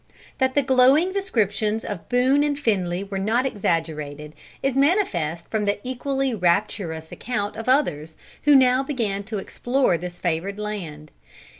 [0.39, 5.77] That the glowing descriptions of Boone and Finley were not exaggerated, is manifest from the
[5.83, 11.11] equally rapturous account of others who now began to explore this favored land.